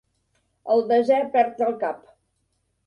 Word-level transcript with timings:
El 0.75 0.81
desè 0.93 1.21
perd 1.37 1.63
el 1.69 1.81
cap. 1.87 2.05